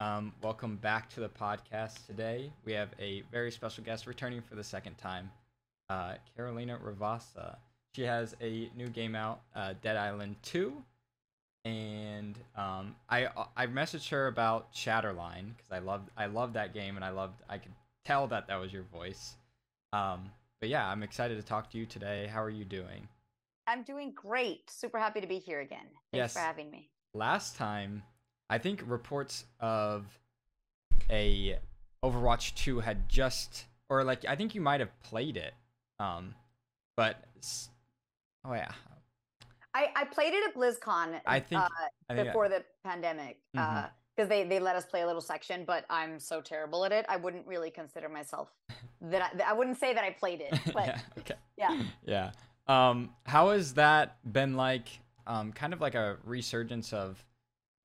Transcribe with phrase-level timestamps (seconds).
[0.00, 2.52] Um, welcome back to the podcast today.
[2.64, 5.30] We have a very special guest returning for the second time,
[5.88, 7.56] uh, Carolina Ravassa.
[7.94, 10.72] She has a new game out, uh, Dead Island 2.
[11.64, 16.94] And um, I I messaged her about Shatterline because I loved I loved that game
[16.94, 17.72] and I loved I could
[18.04, 19.34] tell that that was your voice.
[19.92, 22.28] Um, but yeah, I'm excited to talk to you today.
[22.32, 23.08] How are you doing?
[23.66, 24.70] I'm doing great.
[24.70, 25.86] Super happy to be here again.
[26.12, 26.32] Thanks Yes.
[26.34, 26.88] for having me.
[27.14, 28.02] last time
[28.50, 30.04] i think reports of
[31.10, 31.58] a
[32.04, 35.54] overwatch 2 had just or like i think you might have played it
[35.98, 36.34] um
[36.96, 37.22] but
[38.44, 38.70] oh yeah
[39.74, 41.68] I, I played it at BlizzCon i think uh,
[42.08, 43.90] I think I- before the pandemic Mhm.
[44.16, 47.04] because they, they let us play a little section, but I'm so terrible at it.
[47.06, 48.48] I wouldn't really consider myself
[49.02, 50.58] that I, that I wouldn't say that I played it.
[50.72, 51.82] But yeah okay yeah.
[52.06, 52.30] yeah
[52.68, 54.88] um how has that been like
[55.26, 57.22] um kind of like a resurgence of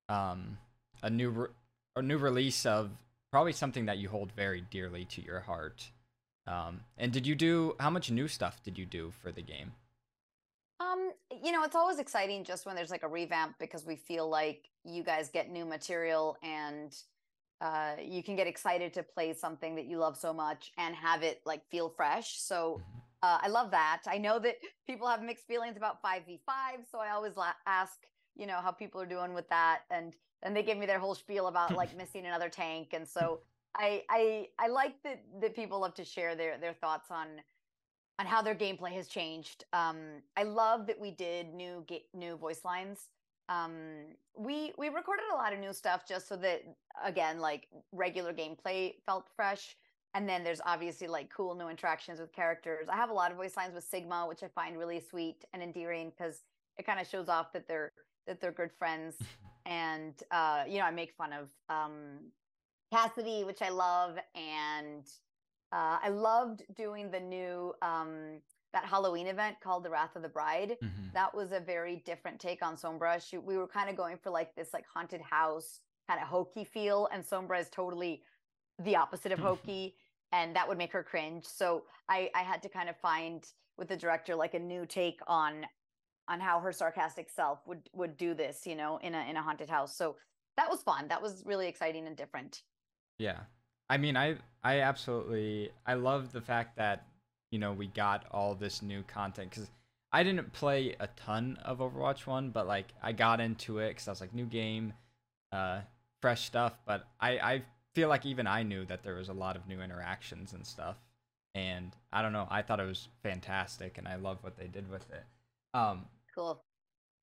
[0.08, 0.58] um
[1.02, 1.48] a new re-
[1.96, 2.90] a new release of
[3.30, 5.90] probably something that you hold very dearly to your heart
[6.46, 9.72] um and did you do how much new stuff did you do for the game
[10.80, 14.28] Um, you know, it's always exciting just when there's like a revamp because we feel
[14.28, 16.94] like you guys get new material and
[17.60, 21.22] uh, you can get excited to play something that you love so much and have
[21.22, 22.40] it like feel fresh.
[22.40, 22.82] So
[23.22, 24.02] uh, I love that.
[24.08, 27.98] I know that people have mixed feelings about 5v5, so I always la- ask,
[28.36, 31.14] you know, how people are doing with that and and they give me their whole
[31.14, 33.40] spiel about like missing another tank and so
[33.76, 37.28] I I I like that that people love to share their their thoughts on
[38.18, 39.64] on how their gameplay has changed.
[39.72, 43.08] Um, I love that we did new ga- new voice lines.
[43.48, 46.62] Um, we we recorded a lot of new stuff just so that
[47.04, 49.76] again, like regular gameplay felt fresh.
[50.14, 52.86] And then there's obviously like cool new interactions with characters.
[52.90, 55.62] I have a lot of voice lines with Sigma, which I find really sweet and
[55.62, 56.42] endearing because
[56.76, 57.92] it kind of shows off that they're
[58.26, 59.16] that they're good friends.
[59.66, 62.18] And uh, you know, I make fun of um,
[62.92, 65.04] Cassidy, which I love, and
[65.72, 68.40] uh, I loved doing the new um,
[68.72, 70.76] that Halloween event called the Wrath of the Bride.
[70.82, 71.12] Mhm.
[71.12, 73.22] That was a very different take on Sombra.
[73.26, 76.64] She, we were kind of going for like this like haunted house kind of hokey
[76.64, 78.22] feel, and Sombra is totally
[78.80, 79.94] the opposite of hokey,
[80.32, 81.44] and that would make her cringe.
[81.44, 83.46] So I I had to kind of find
[83.78, 85.66] with the director like a new take on
[86.32, 89.42] on how her sarcastic self would would do this, you know, in a in a
[89.42, 89.94] haunted house.
[89.94, 90.16] So
[90.56, 91.08] that was fun.
[91.08, 92.62] That was really exciting and different.
[93.18, 93.40] Yeah.
[93.90, 97.06] I mean, I I absolutely I love the fact that
[97.50, 99.68] you know we got all this new content because
[100.10, 104.08] I didn't play a ton of Overwatch One, but like I got into it because
[104.08, 104.94] I was like new game,
[105.52, 105.80] uh,
[106.22, 106.78] fresh stuff.
[106.86, 107.62] But I I
[107.94, 110.96] feel like even I knew that there was a lot of new interactions and stuff,
[111.54, 112.48] and I don't know.
[112.50, 115.24] I thought it was fantastic, and I love what they did with it.
[115.74, 116.62] Um, Cool.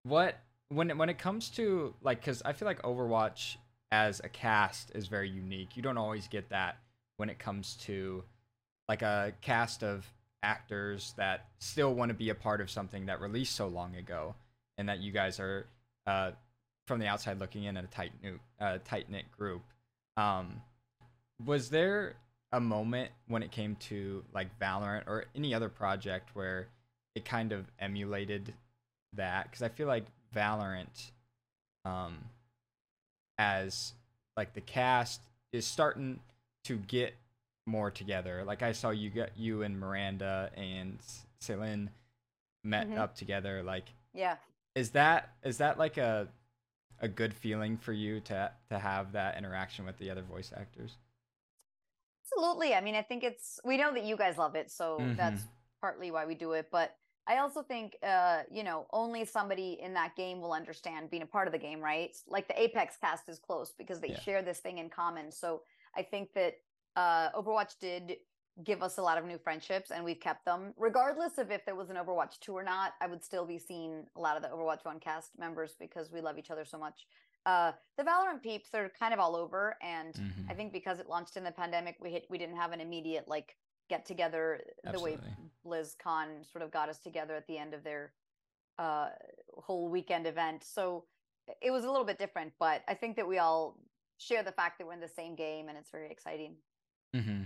[0.03, 0.40] what
[0.70, 3.58] when it, when it comes to like because i feel like overwatch
[3.92, 6.78] as a cast is very unique you don't always get that
[7.18, 8.24] when it comes to
[8.88, 10.06] like a cast of
[10.44, 14.36] actors that still want to be a part of something that released so long ago
[14.78, 15.66] and that you guys are
[16.08, 16.31] uh,
[16.88, 19.62] from the outside looking in at a tight new uh, tight knit group
[20.18, 20.62] um,
[21.44, 22.16] was there
[22.52, 26.68] a moment when it came to like valorant or any other project where
[27.16, 28.53] it kind of emulated
[29.14, 30.06] that because I feel like
[30.36, 31.12] Valorant,
[31.86, 32.18] um,
[33.38, 33.94] as
[34.38, 35.22] like the cast
[35.52, 36.20] is starting
[36.66, 37.16] to get
[37.66, 38.44] more together.
[38.44, 40.97] Like I saw you get you and Miranda and
[41.40, 41.90] Celine
[42.64, 42.97] met Mhm.
[42.97, 43.64] up together.
[43.64, 44.38] Like, Yeah.
[44.75, 46.28] is that is that like a
[47.02, 50.97] a good feeling for you to to have that interaction with the other voice actors?
[52.26, 52.76] Absolutely.
[52.76, 55.44] I mean, I think it's we know that you guys love it, so that's
[55.81, 56.70] partly why we do it.
[56.72, 56.96] But
[57.28, 61.28] I also think, uh, you know, only somebody in that game will understand being a
[61.28, 62.16] part of the game, right?
[62.28, 64.19] Like the Apex cast is close because they Yeah.
[64.19, 65.31] share this thing in common.
[65.31, 65.63] So
[65.96, 66.56] I think that
[66.96, 68.18] uh, Overwatch did
[68.63, 71.75] give us a lot of new friendships, and we've kept them, regardless of if there
[71.75, 72.94] was an Overwatch two or not.
[73.00, 76.19] I would still be seeing a lot of the Overwatch one cast members because we
[76.19, 77.08] love each other so much.
[77.46, 80.52] Uh, the Valorant peeps are kind of all over, and Mhm.
[80.52, 83.28] I think because it launched in the pandemic, we hit we didn't have an immediate
[83.29, 83.55] like
[83.90, 85.30] get together the way Absolutely.
[85.66, 88.14] BlizzCon sort of got us together at the end of their
[88.78, 89.09] uh,
[89.58, 90.64] whole weekend event.
[90.64, 91.06] So
[91.62, 93.78] it was a little bit different, but I think that we all
[94.18, 96.56] share the fact that we're in the same game and it's very exciting.
[97.16, 97.44] Mm-hmm.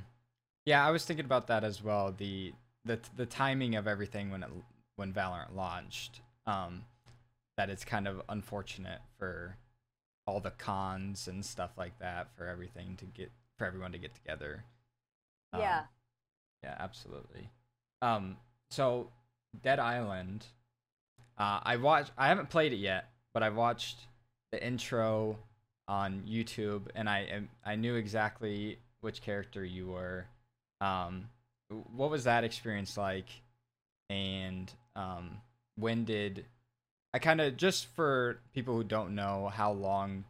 [0.66, 2.14] Yeah, I was thinking about that as well.
[2.16, 2.54] The
[2.86, 4.50] the the timing of everything when it
[4.96, 6.22] when Valorant launched.
[6.46, 6.84] Um,
[7.58, 9.58] that it's kind of unfortunate for
[10.26, 14.14] all the cons and stuff like that for everything to get for everyone to get
[14.16, 14.64] together.
[15.52, 15.84] Um, Yeah.
[16.64, 17.50] Yeah, absolutely.
[18.02, 18.38] Um,
[18.70, 19.10] so
[19.62, 20.46] Dead Island,
[21.38, 22.12] uh, I watched.
[22.18, 24.00] I haven't played it yet, but I watched
[24.52, 25.38] the intro
[25.88, 30.26] on YouTube, and I I knew exactly which character you were.
[30.80, 31.30] Um,
[31.96, 33.28] what was that experience like?
[34.10, 35.38] And um,
[35.76, 36.46] when did
[37.14, 40.24] I kind of just for people who don't know how long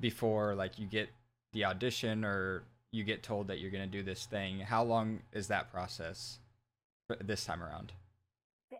[0.00, 1.08] before like you get
[1.52, 2.62] the audition or
[2.92, 4.60] you get told that you're gonna do this thing?
[4.60, 6.38] How long is that process
[7.20, 7.92] this time around?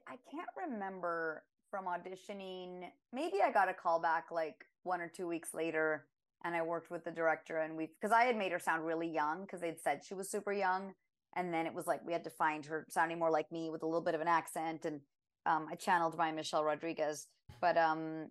[0.07, 2.91] I can't remember from auditioning.
[3.13, 6.07] Maybe I got a call back like one or two weeks later,
[6.45, 9.09] and I worked with the director, and we because I had made her sound really
[9.09, 10.95] young because they'd said she was super young,
[11.35, 13.83] and then it was like we had to find her sounding more like me with
[13.83, 15.01] a little bit of an accent, and
[15.45, 17.27] um, I channeled my Michelle Rodriguez,
[17.61, 18.31] but um,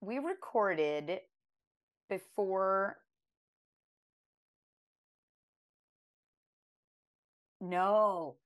[0.00, 1.20] we recorded
[2.08, 2.98] before.
[7.62, 8.36] No,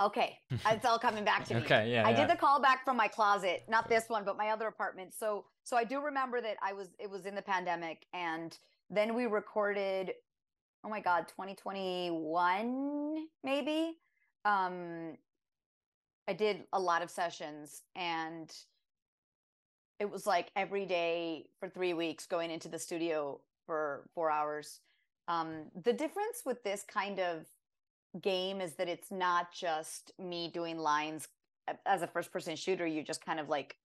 [0.00, 1.60] Okay, it's all coming back to me.
[1.62, 2.06] Okay, yeah.
[2.06, 2.16] I yeah.
[2.16, 5.14] did the call back from my closet, not this one, but my other apartment.
[5.14, 8.56] So so I do remember that I was it was in the pandemic and
[8.90, 10.12] then we recorded
[10.84, 13.94] oh my god, 2021 maybe.
[14.44, 15.16] Um
[16.28, 18.52] I did a lot of sessions and
[19.98, 24.80] it was like every day for 3 weeks going into the studio for 4 hours.
[25.26, 27.46] Um the difference with this kind of
[28.22, 31.28] game is that it's not just me doing lines
[31.84, 32.86] as a first person shooter.
[32.86, 33.76] You're just kind of like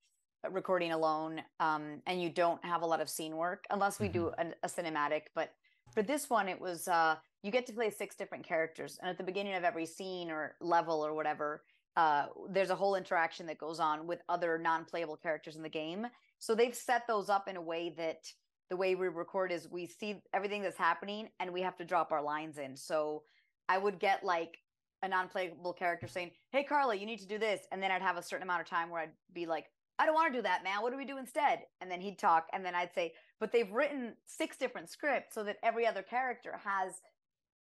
[0.49, 4.31] recording alone um, and you don't have a lot of scene work unless we do
[4.39, 5.51] a, a cinematic but
[5.93, 9.19] for this one it was uh, you get to play six different characters and at
[9.19, 11.61] the beginning of every scene or level or whatever
[11.97, 16.07] uh, there's a whole interaction that goes on with other non-playable characters in the game.
[16.39, 18.25] So they've set those up in a way that
[18.69, 22.11] the way we record is we see everything that's happening and we have to drop
[22.11, 22.77] our lines in.
[22.77, 23.23] So
[23.69, 24.59] I would get like
[25.03, 28.17] a non-playable character saying, "Hey Carla, you need to do this," and then I'd have
[28.17, 30.63] a certain amount of time where I'd be like, "I don't want to do that,
[30.63, 30.81] man.
[30.81, 33.71] What do we do instead?" And then he'd talk, and then I'd say, "But they've
[33.71, 37.01] written six different scripts so that every other character has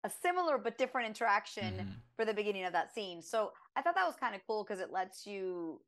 [0.04, 2.02] a similar but different interaction Mhm.
[2.16, 4.80] for the beginning of that scene." So I thought that was kind of cool because
[4.80, 5.86] it lets you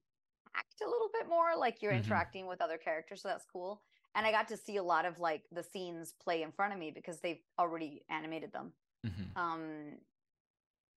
[0.55, 1.97] act a little bit more like you're Mhm.
[2.03, 3.21] interacting with other characters.
[3.21, 3.83] So that's cool.
[4.15, 6.79] And I got to see a lot of like the scenes play in front of
[6.79, 9.31] me because they've already animated them Mhm.
[9.35, 9.97] um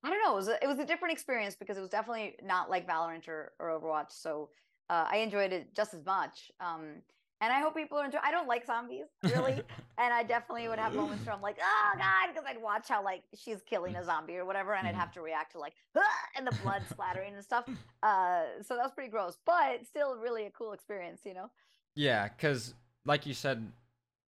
[0.02, 2.36] i don't know it was a, it was a different experience because it was definitely
[2.42, 4.50] not like valorant or, or overwatch so
[4.90, 7.02] uh, i enjoyed it just as much um
[7.40, 9.64] and i hope people enjoy i don't like zombies really
[9.98, 13.02] and i definitely would have moments where i'm like oh god because i'd watch how
[13.02, 15.00] like she's killing a zombie or whatever and i'd Mhm.
[15.00, 16.02] have to react to like ah,
[16.36, 17.64] and the blood splattering and stuff
[18.02, 21.50] uh so that was pretty gross but still really a cool experience you know
[21.94, 22.74] Yeah, because
[23.04, 23.72] like you said,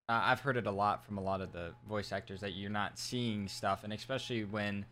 [0.08, 2.70] uh, I've heard it a lot from a lot of the voice actors that you're
[2.70, 4.84] not seeing stuff, and especially when,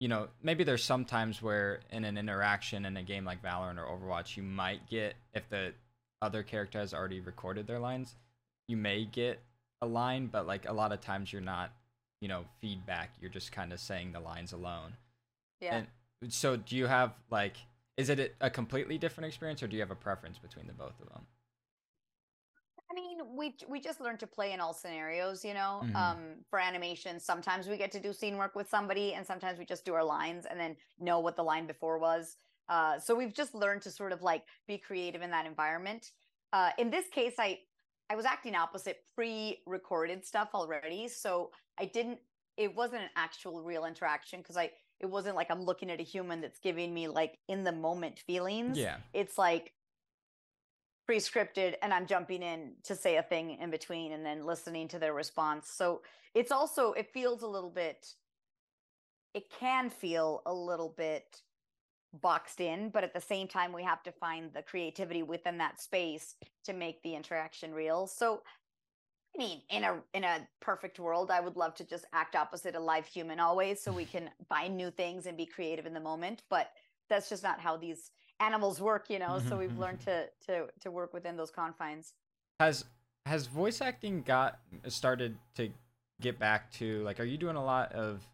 [0.00, 3.78] you know, maybe there's some times where in an interaction in a game like Valorant
[3.78, 5.72] or Overwatch, you might get if the
[6.22, 8.14] other character has already recorded their lines,
[8.68, 9.40] you may get
[9.82, 11.72] a line, but like a lot of times you're not,
[12.20, 13.10] you know, feedback.
[13.20, 14.94] You're just kind of saying the lines alone.
[15.60, 15.84] yeah
[16.20, 17.56] And so, do you have like,
[17.96, 20.72] is it a- a completely different experience, or do you have a preference between the
[20.72, 21.26] both of them?
[23.18, 25.82] Mean, we we just learned to play in all scenarios, you know.
[25.84, 25.94] Mhm.
[25.94, 29.64] Um, for animation, sometimes we get to do scene work with somebody, and sometimes we
[29.64, 32.36] just do our lines and then know what the line before was.
[32.68, 36.12] Uh, so we've just learned to sort of like be creative in that environment.
[36.52, 37.60] Uh, in this case, I
[38.10, 42.20] I was acting opposite pre-recorded stuff already, so I didn't.
[42.56, 44.72] It wasn't an actual real interaction because I.
[45.00, 48.18] It wasn't like I'm looking at a human that's giving me like in the moment
[48.18, 48.96] feelings Yeah.
[49.12, 49.72] it's like
[51.08, 54.98] pre-scripted and i'm jumping in to say a thing in between and then listening to
[54.98, 55.70] their response.
[55.70, 56.02] So
[56.34, 58.06] it's also it feels a little bit
[59.32, 61.40] it can feel a little bit
[62.20, 65.80] boxed in but at the same time we have to find the creativity within that
[65.80, 66.34] space
[66.64, 68.06] to make the interaction real.
[68.06, 68.42] So
[69.34, 72.74] i mean in a in a perfect world i would love to just act opposite
[72.74, 76.00] a live human always so we can find new things and be creative in the
[76.00, 76.72] moment but
[77.08, 78.10] that's just not how these
[78.40, 82.14] animals work you know so we've learned to to to work within those confines
[82.60, 82.84] Has
[83.26, 85.70] has voice acting got started to
[86.20, 87.20] get back to like?
[87.20, 88.26] Are you doing a lot of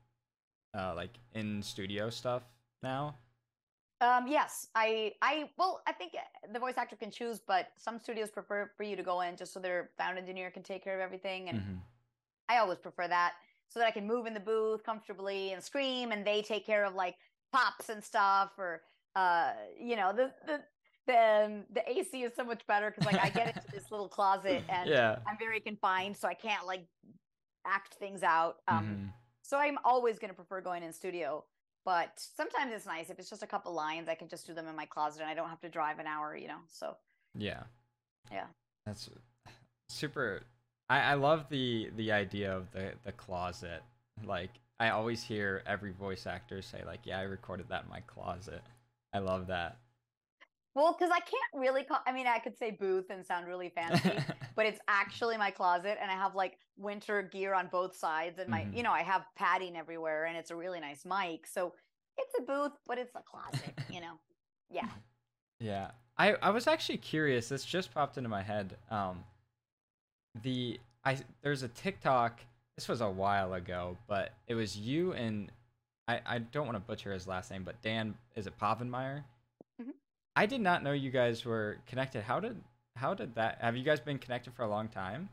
[0.78, 2.42] uh, like in studio stuff
[2.82, 3.16] now?
[4.00, 6.12] um yes i i well i think
[6.52, 9.52] the voice actor can choose but some studios prefer for you to go in just
[9.52, 11.78] so their sound engineer can take care of everything and Mhm.
[12.48, 13.34] i always prefer that
[13.68, 16.84] so that i can move in the booth comfortably and scream and they take care
[16.84, 17.16] of like
[17.52, 18.82] pops and stuff or
[19.16, 20.60] uh you know the the
[21.06, 24.64] the, the AC is so much better because like I get into this little closet
[24.70, 25.16] and yeah.
[25.26, 26.86] I'm very confined, so I can't like
[27.66, 28.56] act things out.
[28.68, 29.12] Um, Mhm.
[29.42, 31.44] So I'm always going to prefer going in studio,
[31.84, 34.08] but sometimes it's nice if it's just a couple lines.
[34.08, 36.06] I can just do them in my closet, and I don't have to drive an
[36.06, 36.34] hour.
[36.34, 36.96] You know, so
[37.34, 37.64] Yeah.
[38.32, 38.46] Yeah.
[38.86, 39.10] That's
[39.90, 40.44] super
[40.88, 43.82] I, I love the the idea of the the closet.
[44.24, 48.00] Like I always hear every voice actor say like, "Yeah, I recorded that in my
[48.00, 48.62] closet."
[49.14, 49.78] I love that.
[50.74, 52.00] Well, because I can't really call.
[52.04, 54.18] I mean, I could say booth and sound really fancy,
[54.56, 58.50] but it's actually my closet, and I have like winter gear on both sides, and
[58.50, 58.76] my, Mhm.
[58.76, 61.46] you know, I have padding everywhere, and it's a really nice mic.
[61.46, 61.74] So
[62.18, 63.72] it's a booth, but it's a closet.
[63.88, 64.18] You know,
[64.70, 64.88] yeah.
[65.60, 65.92] Yeah.
[66.18, 67.48] I I was actually curious.
[67.48, 68.76] This just popped into my head.
[68.90, 69.24] Um
[70.42, 72.40] the I there's a TikTok.
[72.74, 75.50] This was a while ago, but it was you and
[76.08, 79.24] I I don't want to butcher his last name, but Dan is it Povenmire?
[79.80, 79.92] Mhm.
[80.36, 82.22] I did not know you guys were connected.
[82.22, 82.62] How did
[82.96, 85.28] how did that have you guys been connected for a long time?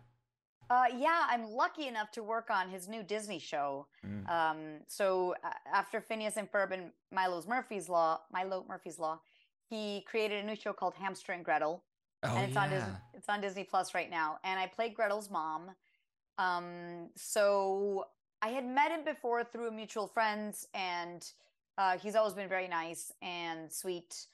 [0.69, 3.87] Uh, yeah, I'm lucky enough to work on his new Disney show.
[4.07, 4.29] Mm.
[4.29, 9.19] Um, so uh, after Phineas and Ferb and Milo's Murphy's Law, Milo Murphy's Law,
[9.69, 11.83] he created a new show called Hamster and Gretel.
[12.23, 14.37] Oh and it's on Disney, it's on Disney Plus right now.
[14.45, 15.71] And I played Gretel's mom.
[16.37, 18.05] Um, so
[18.41, 21.25] I had met him before through mutual friends, and
[21.77, 24.25] uh, he's always been very nice and sweet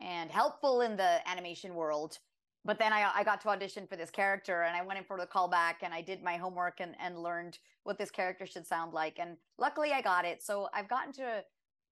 [0.00, 2.18] and helpful in the animation world.
[2.66, 5.18] But then I, I got to audition for this character, and I went in for
[5.18, 8.92] the callback, and I did my homework and, and learned what this character should sound
[8.92, 9.18] like.
[9.18, 10.42] And luckily, I got it.
[10.42, 11.44] So I've gotten to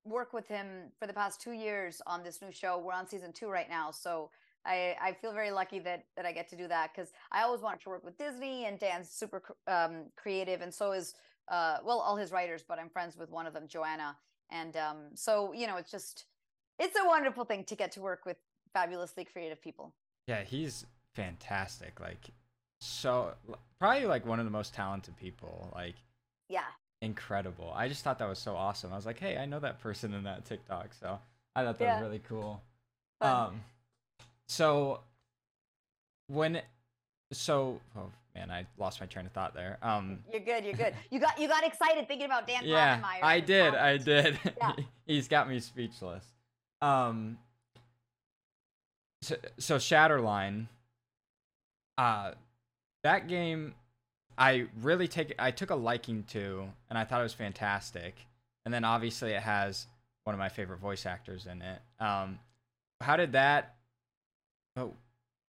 [0.03, 2.79] work with him for the past two years on this new show.
[2.79, 4.29] We're on season two right now, so
[4.65, 7.61] I, I feel very lucky that that I get to do that because I always
[7.61, 11.15] wanted to work with Disney and Dan's super um, creative and so is
[11.51, 14.17] uh, well all his writers but I'm friends with one of them Joanna
[14.50, 16.25] and um, so you know it's just
[16.79, 18.38] it's a wonderful thing to get to work with
[18.74, 19.93] fabulously creative people.
[20.27, 22.00] Yeah, he's fantastic.
[22.00, 22.29] Like
[22.79, 23.34] so
[23.79, 25.72] probably like one of the most talented people.
[25.75, 25.96] Like
[26.50, 26.62] Yeah,
[27.01, 27.72] incredible.
[27.75, 28.91] I just thought that was so awesome.
[28.93, 31.20] I was like, hey, I know that person in that TikTok, so
[31.55, 31.96] I thought that Yeah.
[31.96, 32.62] was really cool.
[33.20, 33.48] Fun.
[33.48, 33.62] Um,
[34.48, 35.01] so
[36.27, 36.62] when,
[37.31, 39.77] so oh man, I lost my train of thought there.
[39.81, 40.63] Um, you're good.
[40.63, 40.93] You're good.
[41.09, 44.39] You got you got excited thinking about Dan yeah, I did, I did.
[44.57, 44.73] Yeah.
[45.05, 46.25] He's got me speechless.
[46.81, 47.38] Um,
[49.21, 50.67] so, so Shatterline,
[51.97, 52.31] uh,
[53.03, 53.75] that game,
[54.38, 58.15] I really take I took a liking to, and I thought it was fantastic.
[58.65, 59.88] And then obviously it has
[60.23, 61.79] one of my favorite voice actors in it.
[62.00, 62.39] Um,
[63.00, 63.75] how did that?
[64.77, 64.93] Oh,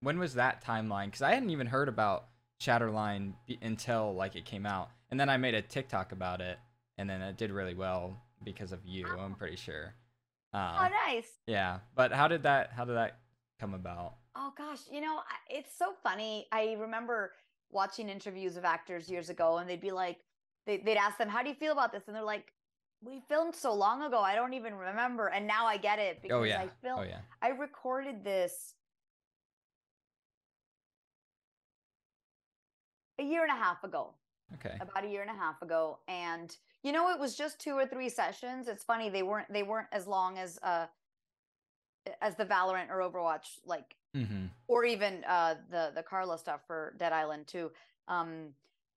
[0.01, 1.05] when was that timeline?
[1.05, 2.25] Because I hadn't even heard about
[2.61, 6.59] Shatterline be- until like it came out, and then I made a TikTok about it,
[6.97, 9.07] and then it did really well because of you.
[9.07, 9.93] I'm pretty sure.
[10.53, 11.31] Um, Oh, nice.
[11.47, 12.71] yeah, but how did that?
[12.71, 13.19] How did that
[13.59, 14.15] come about?
[14.35, 16.47] Oh gosh, you know, it's so funny.
[16.51, 17.31] I remember
[17.71, 20.17] watching interviews of actors years ago, and they'd be like,
[20.65, 22.51] they, they'd ask them, "How do you feel about this?" And they're like,
[23.03, 26.37] "We filmed so long ago, I don't even remember." And now I get it because
[26.37, 26.61] Oh yeah.
[26.61, 27.01] I filmed.
[27.01, 27.19] Oh yeah.
[27.41, 28.75] I recorded this
[33.21, 34.13] a year and a half ago,
[34.55, 34.75] Okay.
[34.81, 37.85] about a year and a half ago, and you know, it was just two or
[37.85, 38.67] three sessions.
[38.67, 40.87] It's funny they weren't they weren't as long as uh
[42.21, 44.47] as the Valorant or Overwatch like Mm-hmm.
[44.67, 47.71] or even uh the the Carla stuff for Dead Island 2.
[48.09, 48.47] Um,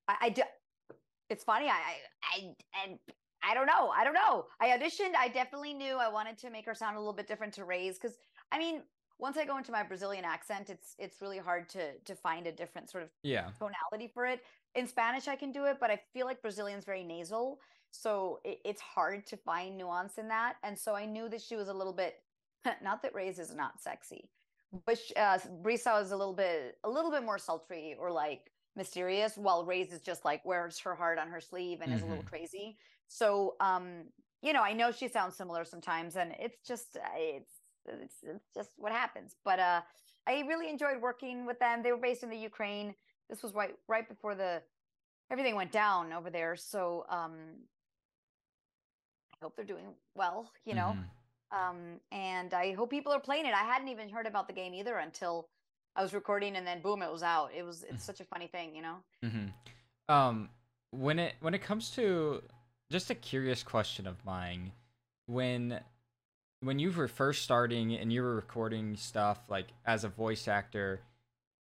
[0.08, 0.42] I, I do,
[1.30, 1.68] it's funny.
[1.68, 2.98] I I I and
[3.44, 3.90] I don't know.
[3.90, 4.46] I don't know.
[4.58, 5.14] I auditioned.
[5.16, 7.96] I definitely knew I wanted to make her sound a little bit different to Raze
[7.96, 8.16] because
[8.50, 8.82] I mean,
[9.18, 12.52] once I go into my Brazilian accent, it's it's really hard to to find a
[12.52, 13.54] different sort of Yeah.
[13.58, 14.42] tonality for it.
[14.74, 18.60] In Spanish, I can do it, but I feel like Brazilian's very nasal, so it,
[18.64, 20.56] it's hard to find nuance in that.
[20.62, 22.16] And so I knew that she was a little bit,
[22.82, 24.30] not that Raze is not sexy,
[24.72, 28.52] but sh- uh, Brisa is a little bit, a little bit more sultry or like
[28.76, 32.06] mysterious, while Raze is just like wears her heart on her sleeve and is a
[32.06, 32.78] little crazy.
[33.06, 34.10] So, um,
[34.42, 37.53] you know, I know she sounds similar sometimes, and it's just, uh, it's,
[37.86, 39.36] it's, it's just what happens.
[39.44, 39.80] But uh,
[40.26, 41.82] I really enjoyed working with them.
[41.82, 42.94] They were based in the Ukraine.
[43.28, 44.62] This was right right before the
[45.30, 46.56] everything went down over there.
[46.56, 47.32] So um
[49.32, 50.96] i hope they're doing well you know?
[50.96, 51.58] Mhm.
[51.58, 53.54] um and i hope people are playing it.
[53.54, 55.48] I hadn't even heard about the game either until
[55.96, 57.50] i was recording and then boom it was out.
[57.56, 58.96] It was it's such a funny thing you know?
[59.22, 59.46] Hmm
[60.08, 60.50] Um,
[60.90, 62.42] when it when it comes to
[62.90, 64.72] just a curious question of mine,
[65.26, 65.80] when
[66.64, 71.00] when you were first starting and you were recording stuff like as a voice actor,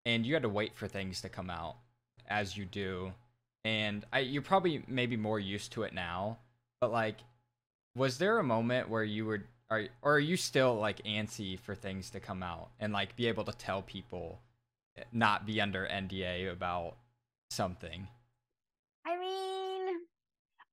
[0.05, 1.75] and you had to wait for things to come out
[2.27, 3.11] as you do,
[3.63, 6.37] and I you're probably maybe more used to it now,
[6.79, 7.17] but like,
[7.95, 11.75] was there a moment where you were are or are you still like antsy for
[11.75, 14.39] things to come out and like be able to tell people,
[14.97, 16.95] eh, not be under NDA about
[17.49, 18.07] something?
[19.05, 19.40] i mean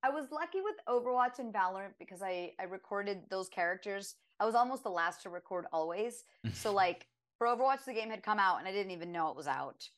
[0.03, 4.55] i was lucky with overwatch and valorant because i i recorded those characters i was
[4.55, 7.07] almost the last to record always So like
[7.39, 9.89] for Overwatch, the game had come out and I didn't even know it was out.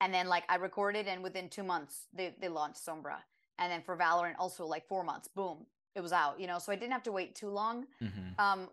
[0.00, 3.16] And then like I recorded, and within two months they they launched Sombra.
[3.58, 6.38] And then for Valorant, also like four months, boom, it was out.
[6.38, 7.86] You know, so I didn't have to wait too long.
[7.98, 8.08] hmm
[8.38, 8.68] Um,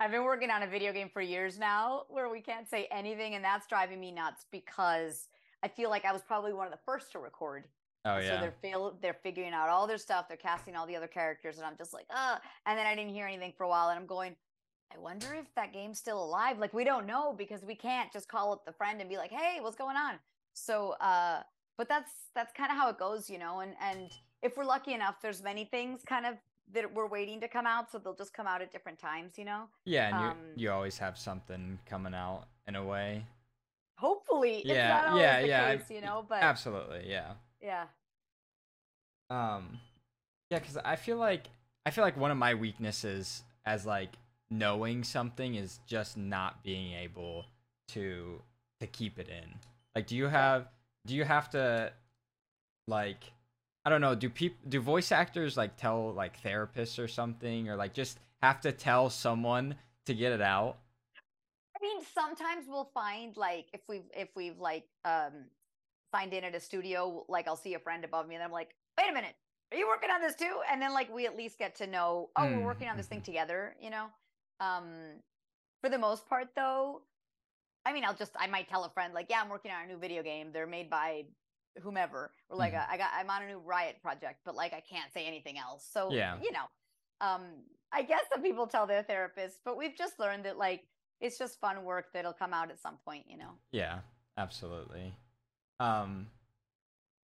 [0.00, 3.34] I've been working on a video game for years now where we can't say anything,
[3.34, 5.28] and that's driving me nuts because
[5.62, 7.64] I feel like I was probably one of the first to record.
[8.16, 8.40] Oh So yeah.
[8.40, 11.66] they're feel they're figuring out all their stuff, they're casting all the other characters, and
[11.66, 14.06] I'm just like, uh and then I didn't hear anything for a while, and I'm
[14.06, 14.34] going,
[14.94, 16.58] I wonder if that game's still alive.
[16.58, 19.30] Like we don't know because we can't just call up the friend and be like,
[19.30, 20.14] hey, what's going on?
[20.54, 21.42] So uh
[21.76, 24.10] but that's that's kind of how it goes, you know, and and
[24.42, 26.34] if we're lucky enough, there's many things kind of
[26.74, 29.44] that we're waiting to come out, so they'll just come out at different times, you
[29.44, 29.64] know.
[29.84, 33.24] Yeah, and um, you you always have something coming out in a way.
[33.98, 36.24] Hopefully, it's Yeah, yeah, yeah, case, you know.
[36.28, 37.32] But Absolutely, yeah.
[37.60, 37.84] yeah,
[39.30, 39.80] Um,
[40.50, 41.48] yeah, because I feel like
[41.84, 44.10] I feel like one of my weaknesses as like
[44.50, 47.44] knowing something is just not being able
[47.88, 48.40] to
[48.80, 49.54] to keep it in.
[49.94, 50.68] Like, do you have
[51.06, 51.92] do you have to
[52.86, 53.32] like
[53.84, 57.76] I don't know, do people do voice actors like tell like therapists or something or
[57.76, 59.74] like just have to tell someone
[60.06, 60.78] to get it out?
[61.76, 65.32] I mean, sometimes we'll find like if we've if we've like um
[66.14, 68.74] signed in at a studio, like I'll see a friend above me and I'm like,
[68.98, 69.34] wait a minute,
[69.72, 70.60] are you working on this too?
[70.70, 73.06] And then like we at least get to know, oh, we're Mm, working on this
[73.06, 73.24] thing mhm.
[73.24, 74.06] together, you know?
[74.60, 75.22] Um
[75.80, 77.02] for the most part though,
[77.86, 79.86] I mean, I'll just I might tell a friend like, yeah, I'm working on a
[79.86, 80.52] new video game.
[80.52, 81.26] They're made by
[81.82, 82.32] whomever.
[82.50, 82.86] Or like Mhm.
[82.90, 85.86] I got I'm on a new Riot project, but like I can't say anything else.
[85.90, 86.36] So Yeah.
[86.42, 86.66] you know,
[87.20, 87.42] um
[87.92, 90.84] I guess some people tell their therapists, but we've just learned that like
[91.20, 93.52] it's just fun work that'll come out at some point, you know.
[93.72, 94.00] Yeah,
[94.36, 95.14] absolutely.
[95.80, 96.28] Um,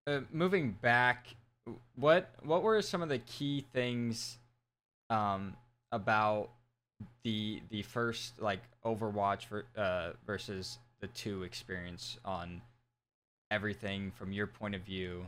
[0.07, 1.35] uh, moving back,
[1.95, 4.39] what what were some of the key things
[5.11, 5.55] um
[5.93, 6.51] about
[7.23, 12.63] the the first like Overwatch ver- uh, versus the two experience on
[13.51, 15.27] everything from your point of view,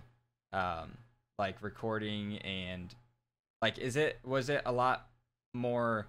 [0.53, 0.97] um,
[1.39, 2.95] like recording and
[3.61, 5.07] like is it was it a lot
[5.53, 6.07] more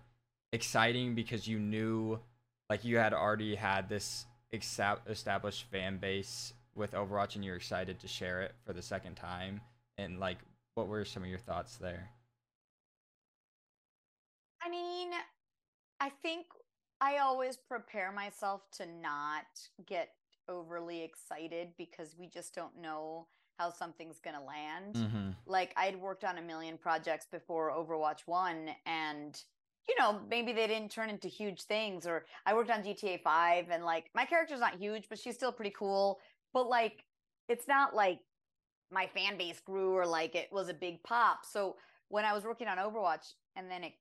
[0.54, 2.20] exciting because you knew
[2.70, 8.08] like you had already had this established fan base with Overwatch and you're excited to
[8.08, 9.62] share it for the second time
[9.98, 10.38] and like
[10.76, 12.10] what were some of your thoughts there?
[14.62, 15.12] I mean,
[16.00, 16.48] I think
[17.00, 19.46] I always prepare myself to not
[19.86, 20.10] get
[20.48, 23.28] overly excited because we just don't know
[23.58, 24.96] how something's going to land.
[24.96, 25.30] Mm-hmm.
[25.46, 29.42] Like I'd worked on a million projects before Overwatch 1 and
[29.88, 33.68] you know, maybe they didn't turn into huge things or I worked on GTA 5
[33.70, 36.20] and like my character's not huge, but she's still pretty cool.
[36.54, 37.06] But like
[37.48, 38.20] it's not like
[38.96, 41.40] my fan base grew or like it was a big pop.
[41.46, 41.76] So
[42.08, 43.92] when I was working on Overwatch and then it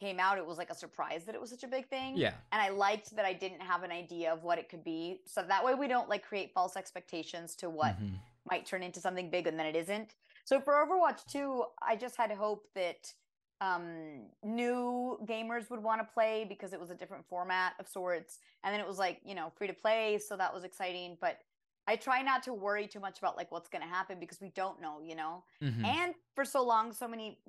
[0.00, 2.16] came out, it was like a surprise that it was such a big thing.
[2.16, 2.34] Yeah.
[2.52, 5.22] And I liked that I didn't have an idea of what it could be.
[5.26, 8.20] So that way we don't like create false expectations to what Mhm.
[8.48, 10.14] might turn into something big and then it isn't.
[10.44, 13.12] So for Overwatch 2, I just had hope that
[13.60, 18.38] um new gamers would want to play because it was a different format of sorts
[18.62, 21.40] and then it was like you know free to play so that was exciting but
[21.88, 24.50] i try not to worry too much about like what's going to happen because we
[24.50, 25.42] don't know you know?
[25.62, 25.84] Mhm.
[25.84, 27.40] and for so long so many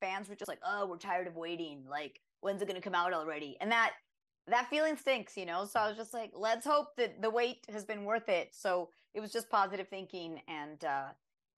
[0.00, 1.84] fans were just like oh we're tired of waiting.
[1.98, 3.56] Like when's it going to come out already?
[3.60, 3.92] And that
[4.46, 5.64] that feeling stinks you know?
[5.64, 8.54] So i was just like let's hope that the wait has been worth it.
[8.54, 11.08] So it was just positive thinking and uh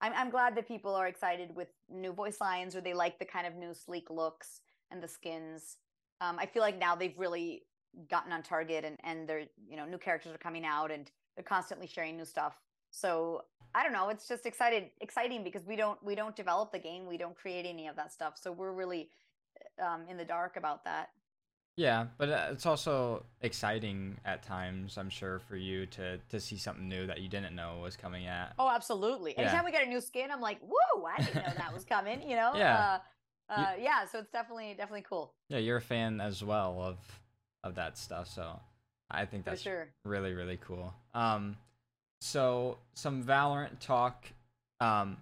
[0.03, 3.27] I'm, I'm glad that people are excited with new voice lines or they like the
[3.27, 5.77] kind of new sleek looks and the skins.
[6.23, 7.49] Um, i feel like now they've really
[8.09, 11.57] gotten on target and and they're you know new characters are coming out and they're
[11.57, 12.59] constantly sharing new stuff.
[12.91, 16.79] So i don't know it's just excited exciting because we don't we don't develop the
[16.81, 18.35] game we don't create any of that stuff.
[18.37, 19.09] So we're really
[19.81, 21.11] um, in the dark about that.
[21.77, 26.57] Yeah, but uh, it's also exciting at times, I'm sure, for you to to see
[26.59, 28.53] something new that you didn't know was coming at.
[28.59, 29.33] oh absolutely.
[29.33, 29.43] Yeah.
[29.43, 32.21] anytime we get a new skin i'm like whoa i didn't know that was coming
[32.29, 32.53] you know?
[32.57, 32.99] Yeah.
[33.49, 35.33] uh, uh, yeah so it's definitely definitely cool.
[35.49, 36.99] Yeah, you're a fan as well of
[37.63, 38.59] of that stuff, so
[39.11, 40.95] I think that's sure really really cool.
[41.15, 41.57] Um,
[42.21, 44.27] so some Valorant talk.
[44.81, 45.19] Um,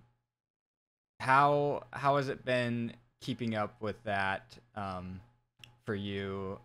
[1.21, 5.21] how how has it been keeping up with that um
[5.85, 6.59] for you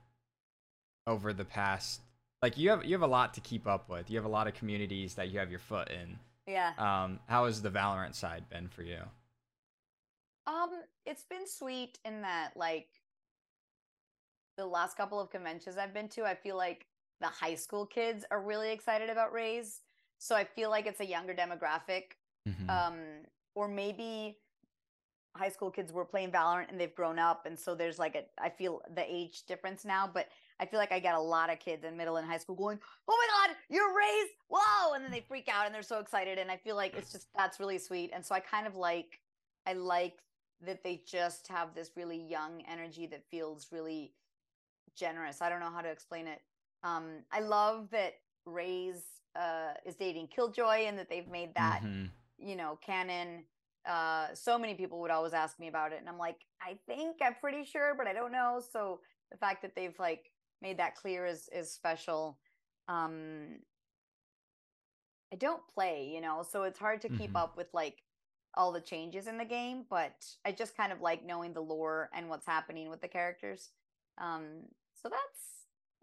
[1.08, 2.02] over the past?
[2.42, 4.10] Like you have you have a lot to keep up with.
[4.10, 6.20] You have a lot of communities that you have your foot in.
[6.46, 9.00] yeah Um, how has the Valorant side been for you?
[10.46, 10.72] Um,
[11.06, 12.90] it's been sweet in that like
[14.58, 16.86] the last couple of conventions I've been to, I feel like
[17.24, 19.82] the high school kids are really excited about Raze.
[20.20, 22.18] So I feel like it's a younger demographic.
[22.48, 22.70] Mhm.
[22.70, 24.40] Um, or maybe
[25.36, 28.26] high school kids were playing Valorant and they've grown up and so there's like a
[28.38, 31.60] I feel the age difference now, but I feel like I get a lot of
[31.60, 35.12] kids in middle and high school going, "Oh my god, you're Raze!" Whoa, and then
[35.12, 37.80] they freak out and they're so excited, and I feel like it's just that's really
[37.80, 38.12] sweet.
[38.14, 39.22] And so I kind of like
[39.66, 40.20] I like
[40.62, 44.14] that they just have this really young energy that feels really
[44.96, 45.42] generous.
[45.42, 46.42] I don't know how to explain it.
[46.84, 48.14] Um, I love that
[48.46, 52.12] Raze uh, is dating Killjoy and that they've made that Mhm.
[52.38, 53.46] you know canon.
[53.86, 57.18] Uh, so many people would always ask me about it, and I'm like, I think
[57.22, 58.62] I'm pretty sure, but I don't know.
[58.72, 62.40] So the fact that they've like made that clear is is special.
[62.88, 63.60] Um,
[65.32, 67.36] I don't play, you know, so it's hard to keep Mhm.
[67.36, 68.04] up with like
[68.56, 72.10] all the changes in the game, but I just kind of like knowing the lore
[72.14, 73.72] and what's happening with the characters.
[74.20, 75.53] Um, so that's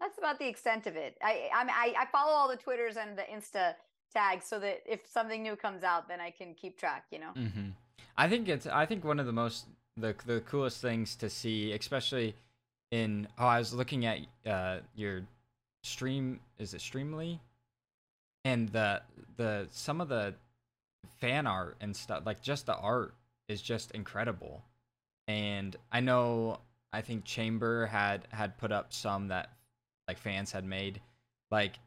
[0.01, 1.17] that's about the extent of it.
[1.23, 3.75] I I'm, I I follow all the twitters and the Insta
[4.13, 7.05] tags so that if something new comes out, then I can keep track.
[7.11, 7.31] You know.
[7.35, 7.69] hmm
[8.17, 8.67] I think it's.
[8.67, 12.35] I think one of the most the the coolest things to see, especially
[12.91, 13.27] in.
[13.37, 15.21] Oh, I was looking at uh your
[15.83, 16.39] stream.
[16.59, 17.39] Is it Streamily?
[18.43, 19.01] And the
[19.37, 20.33] the some of the
[21.19, 23.13] fan art and stuff, like just the art,
[23.47, 24.63] is just incredible.
[25.27, 26.59] And I know.
[26.93, 29.51] I think Chamber had had put up some that
[30.11, 31.01] like fans had made.
[31.49, 31.79] Like,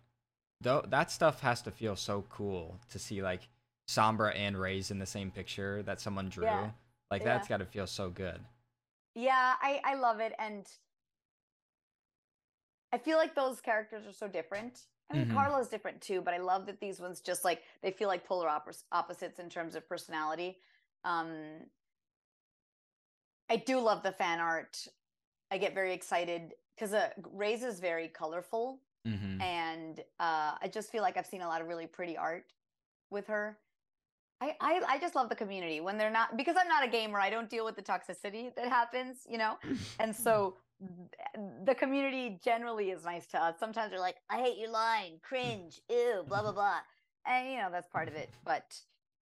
[0.62, 3.48] though that stuff has to feel so cool to see like
[3.86, 6.44] Sombra and Raze in the same picture that someone drew.
[6.44, 6.70] Yeah.
[7.10, 7.28] Like Yeah.
[7.34, 8.40] that's got to feel so good.
[9.14, 10.66] Yeah, I I love it, and
[12.92, 14.86] I feel like those characters are so different.
[15.10, 15.34] I mean, Mhm.
[15.34, 18.48] Carla's different too, but I love that these ones just like they feel like polar
[18.48, 20.58] oppos- opposites in terms of personality.
[21.04, 21.70] Um,
[23.50, 24.88] I do love the fan art.
[25.50, 29.38] I get very excited because uh, Raze is very colorful, Mm-hmm.
[29.42, 32.46] and uh, I just feel like I've seen a lot of really pretty art
[33.10, 33.58] with her.
[34.40, 37.20] I, I I just love the community when they're not because I'm not a gamer.
[37.20, 39.58] I don't deal with the toxicity that happens, you know,
[40.00, 40.56] and so
[41.66, 43.56] the community generally is nice to us.
[43.60, 46.78] Sometimes they're like, "I hate your line, cringe, ew, blah blah blah,"
[47.26, 48.30] and you know that's part of it.
[48.44, 48.74] But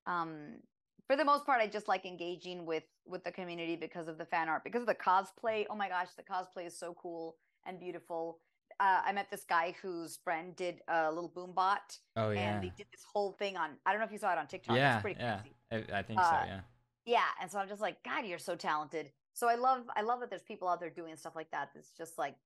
[0.06, 0.60] um,
[1.06, 4.24] for the most part, I just like engaging with with the community because of the
[4.24, 5.64] fan art, because of the cosplay.
[5.68, 7.36] Oh my gosh, the cosplay is so cool
[7.66, 8.38] and beautiful.
[8.80, 12.40] Uh, I met this guy whose friend did a little boom bot, oh yeah.
[12.40, 13.70] and they did this whole thing on.
[13.84, 14.76] I don't know if you saw it on TikTok.
[14.76, 14.94] yeah.
[14.94, 15.40] it's pretty yeah.
[15.68, 15.86] crazy.
[15.92, 16.26] I, I think so.
[16.26, 16.60] Uh, Yeah.
[17.04, 19.10] Yeah, and so I'm just like, God, you're so talented.
[19.32, 21.70] So I love, I love that there's people out there doing stuff like that.
[21.74, 22.36] That's just like,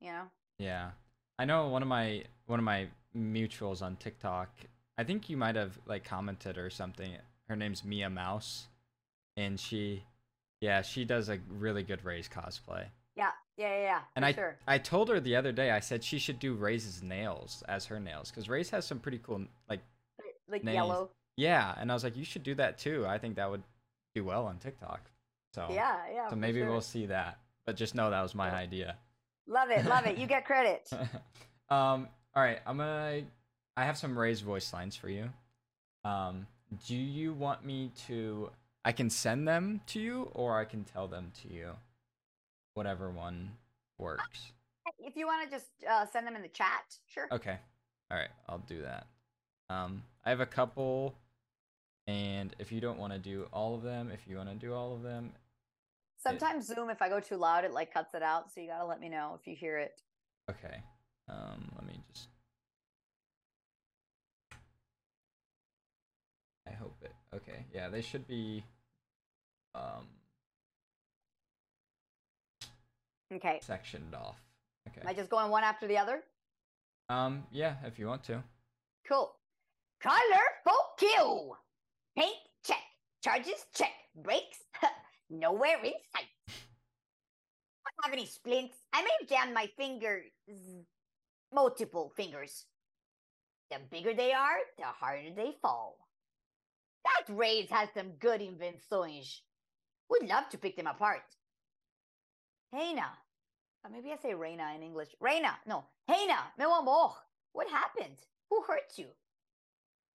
[0.00, 0.24] you know,
[0.58, 0.90] Yeah.
[1.38, 4.50] I know one of my one of my mutuals on TikTok.
[4.98, 7.12] I think you might have like commented or something.
[7.50, 8.68] Her name's Mia Mouse,
[9.36, 10.04] and she,
[10.60, 12.84] yeah, she does a really good Raze cosplay.
[13.16, 14.56] yeah, yeah, yeah, yeah And I sure.
[14.68, 15.72] I told her the other day.
[15.72, 19.18] I said she should do Raze nails as her nails because Raze has some pretty
[19.18, 19.80] cool like
[20.48, 20.74] like nails.
[20.76, 21.10] yellow.
[21.36, 21.74] yeah.
[21.76, 23.04] And I was like, you should do that too.
[23.04, 23.64] I think that would
[24.14, 25.10] do well on TikTok.
[25.54, 26.30] So Yeah, yeah.
[26.30, 26.70] So maybe sure.
[26.70, 27.38] we'll see that.
[27.66, 28.58] But just know that was my Cool.
[28.58, 28.96] idea.
[29.48, 30.18] love it, love it.
[30.18, 30.88] You get credit.
[31.68, 32.08] um.
[32.34, 32.60] All right.
[32.64, 33.22] I'm gonna.
[33.76, 35.28] I have some Raze voice lines for you.
[36.04, 36.46] Um.
[36.86, 38.50] Do you want me to?
[38.84, 41.70] I can send them to you, or I can tell them to you.
[42.74, 43.50] Whatever one
[43.98, 44.52] works.
[44.98, 47.28] if you want to just uh, send them in the chat, sure.
[47.32, 47.58] Okay.
[48.10, 48.30] All right.
[48.48, 49.06] I'll do that.
[49.68, 50.02] Um.
[50.24, 51.14] I have a couple.
[52.06, 54.74] And if you don't want to do all of them, if you want to do
[54.74, 55.32] all of them,
[56.22, 58.52] Sometimes Zoom, if I go too loud, it like cuts it out.
[58.52, 60.02] So you gotta let me know if you hear it.
[60.50, 60.82] Okay.
[61.28, 62.28] Um, let me just.
[66.68, 67.12] I hope it.
[67.34, 67.64] Okay.
[67.72, 68.64] Yeah, they should be.
[69.74, 70.06] Um,
[73.32, 73.60] Okay.
[73.62, 74.40] sectioned off.
[74.88, 75.02] Okay.
[75.02, 76.24] Am I just going one after the other?
[77.08, 78.42] Um, yeah, if you want to.
[79.08, 79.32] Cool.
[80.00, 81.56] Colorful kill.
[82.16, 82.82] Paint check.
[83.22, 83.92] Charges check.
[84.16, 84.58] Brakes
[85.30, 86.26] nowhere in sight.
[86.48, 88.76] I Don't have any splints.
[88.92, 90.24] I may have jammed my fingers,
[91.54, 92.66] multiple fingers.
[93.70, 95.96] The bigger they are, the harder they fall.
[97.04, 99.40] That Raze has some good invenções.
[100.10, 101.22] Would love to pick them apart.
[102.72, 103.10] Reyna.
[103.84, 105.14] Or maybe I say Reyna in English.
[105.20, 105.58] Reyna.
[105.66, 105.84] No.
[106.08, 107.12] Reyna, meu amor.
[107.52, 108.16] What happened?
[108.50, 109.06] Who hurt you?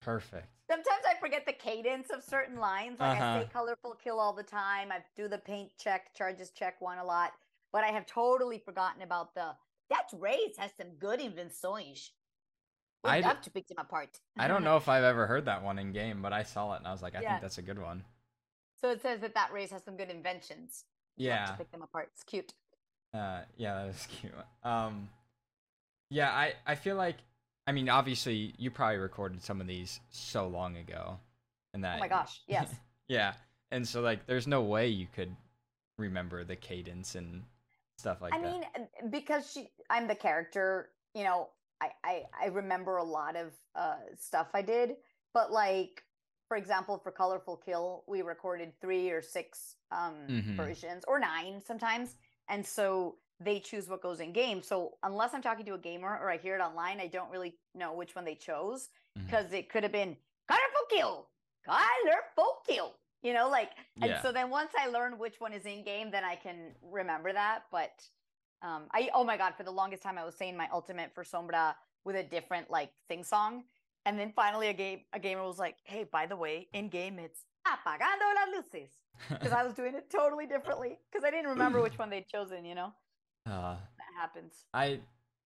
[0.00, 0.46] Perfect.
[0.70, 3.00] Sometimes I forget the cadence of certain lines.
[3.00, 3.52] Like I say Uh-huh.
[3.52, 4.92] colorful kill all the time.
[4.92, 7.32] I do the paint check, charges check one a lot.
[7.72, 9.56] But I have totally forgotten about the
[9.88, 12.10] that Raze has some good invenções.
[13.06, 14.18] I love to pick them apart.
[14.38, 16.78] I don't know if I've ever heard that one in game, but I saw it
[16.78, 17.30] and I was like, I Yeah.
[17.30, 18.04] think that's a good one.
[18.80, 20.84] so it says that that Raze has some good inventions.
[21.16, 21.46] Yeah.
[21.46, 22.10] to pick them apart.
[22.12, 22.52] It's cute.
[23.14, 24.32] Uh, yeah, that was cute.
[24.62, 25.08] Um,
[26.10, 27.16] yeah, I I feel like,
[27.66, 31.18] I mean, obviously you probably recorded some of these so long ago,
[31.74, 31.96] and that.
[31.96, 32.42] Oh my gosh.
[32.48, 32.74] Yes.
[33.08, 33.32] yeah,
[33.70, 35.34] and so like, there's no way you could
[35.98, 37.42] remember the cadence and
[37.96, 38.46] stuff like I that.
[38.46, 40.90] I mean, because she, I'm the character.
[41.14, 41.48] You know,
[41.80, 44.96] I, I, I remember a lot of uh, stuff I did,
[45.34, 46.02] but like,
[46.48, 50.56] for example, for Colorful Kill, we recorded three or six um, Mhm.
[50.56, 52.16] versions, or nine sometimes,
[52.48, 54.62] and so they choose what goes in game.
[54.62, 57.58] So unless I'm talking to a gamer or I hear it online, I don't really
[57.74, 58.88] know which one they chose
[59.26, 60.16] because it could have been
[60.48, 61.28] Colorful Kill,
[61.64, 62.94] Colorful Kill.
[63.22, 64.22] You know, like, and Yeah.
[64.22, 67.64] so then once I learn which one is in game, then I can remember that.
[67.72, 68.08] But
[68.62, 71.24] um, I oh my god, for the longest time I was saying my ultimate for
[71.24, 73.64] Sombra with a different like thing song,
[74.04, 77.18] and then finally a game a gamer was like, "Hey, by the way, in game
[77.18, 78.90] it's apagando las luces,"
[79.28, 82.64] because I was doing it totally differently because I didn't remember which one they'd chosen.
[82.64, 82.92] You know,
[83.46, 84.64] uh, that happens.
[84.72, 85.00] I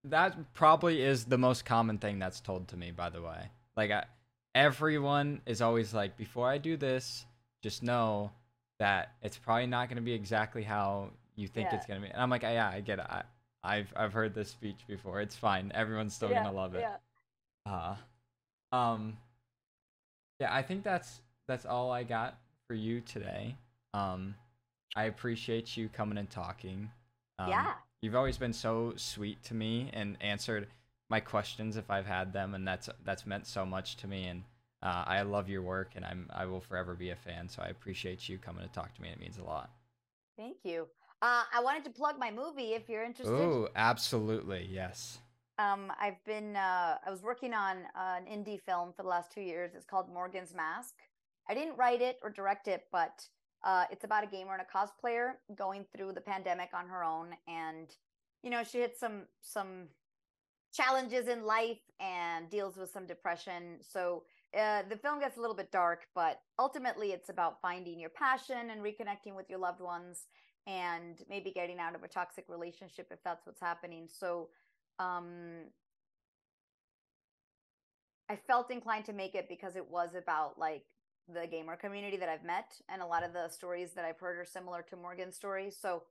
[0.04, 2.90] that probably is the most common thing that's told to me.
[2.90, 4.04] By the way, like I,
[4.54, 7.26] everyone is always like, before I do this,
[7.62, 8.30] just know
[8.78, 11.10] that it's probably not going to be exactly how
[11.40, 11.76] you think Yeah.
[11.76, 12.12] it's going to be.
[12.12, 13.06] And I'm like, yeah, I get it.
[13.08, 13.22] I,
[13.62, 15.20] I've I've heard this speech before.
[15.20, 15.70] It's fine.
[15.74, 16.82] Everyone's still yeah, gonna love it.
[16.82, 16.96] Yeah.
[17.66, 17.96] Uh,
[18.72, 19.16] um,
[20.40, 23.56] yeah, I think that's that's all I got for you today.
[23.92, 24.34] Um,
[24.96, 26.90] I appreciate you coming and talking.
[27.38, 27.74] Um, Yeah.
[28.02, 30.68] you've always been so sweet to me and answered
[31.10, 34.24] my questions if I've had them, and that's that's meant so much to me.
[34.26, 34.42] And
[34.82, 37.48] uh, I love your work, and I'm I will forever be a fan.
[37.48, 39.10] So I appreciate you coming to talk to me.
[39.10, 39.70] It means a lot.
[40.36, 40.88] Thank you.
[41.22, 43.32] Uh, I wanted to plug my movie if you're interested.
[43.32, 45.18] Ooh, absolutely, yes.
[45.58, 49.42] Um, I've been uh, I was working on an indie film for the last two
[49.42, 49.72] years.
[49.74, 50.94] It's called Morgan's Mask.
[51.48, 53.26] I didn't write it or direct it, but
[53.62, 57.34] uh, it's about a gamer and a cosplayer going through the pandemic on her own,
[57.46, 57.94] and
[58.42, 59.88] you know she hit some some
[60.72, 63.78] challenges in life and deals with some depression.
[63.82, 64.22] So
[64.58, 68.70] uh, the film gets a little bit dark, but ultimately it's about finding your passion
[68.70, 70.26] and reconnecting with your loved ones,
[70.66, 74.08] and maybe getting out of a toxic relationship if that's what's happening.
[74.08, 74.48] So
[74.98, 75.66] um
[78.28, 80.84] I felt inclined to make it because it was about like
[81.32, 84.38] the gamer community that I've met and a lot of the stories that I've heard
[84.38, 85.76] are similar to Morgan's stories.
[85.80, 86.04] So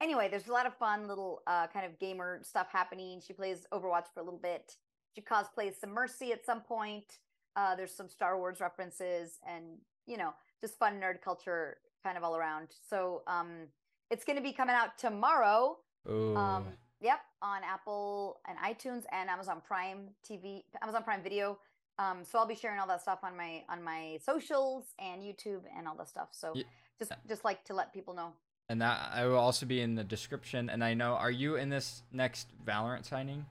[0.00, 3.20] anyway, there's a lot of fun little uh kind of gamer stuff happening.
[3.26, 4.76] She plays Overwatch for a little bit.
[5.14, 7.18] She cosplays some Mercy at some point.
[7.56, 12.24] Uh there's some Star Wars references and you know, just fun nerd culture kind of
[12.24, 12.68] all around.
[12.88, 13.68] So um
[14.10, 15.78] it's going to be coming out tomorrow.
[16.08, 16.66] Ooh, Um,
[17.00, 21.58] yep, on Apple and iTunes and Amazon Prime TV, Amazon Prime Video.
[21.98, 25.62] Um, so I'll be sharing all that stuff on my on my socials and YouTube
[25.76, 26.28] and all that stuff.
[26.32, 26.64] So Ye-
[26.98, 28.32] just just like to let people know.
[28.68, 30.68] and that I will also be in the description.
[30.70, 33.46] And I know, are you in this next Valorant signing?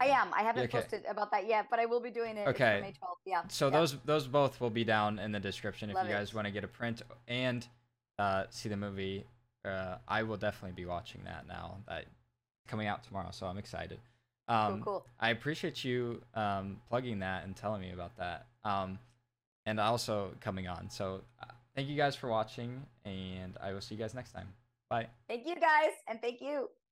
[0.00, 0.34] I am.
[0.34, 0.78] I haven't Okay.
[0.80, 2.48] posted about that yet, but I will be doing it.
[2.48, 2.80] Okay.
[2.82, 3.18] May 12th.
[3.24, 3.42] Yeah.
[3.48, 3.70] So yeah.
[3.78, 6.34] those those both will be down in the description if Love you guys it.
[6.34, 7.66] want to get a print and
[8.18, 9.24] uh, see the movie.
[9.64, 11.78] Uh, I will definitely be watching that now.
[11.88, 12.06] That
[12.68, 13.98] coming out tomorrow, so I'm excited.
[14.48, 15.06] Um, cool, cool.
[15.18, 18.46] I appreciate you um, plugging that and telling me about that.
[18.64, 18.98] Um,
[19.66, 20.88] and also coming on.
[20.90, 24.48] So uh, thank you guys for watching, and I will see you guys next time.
[24.88, 25.08] Bye.
[25.28, 26.70] Thank you guys, and thank you.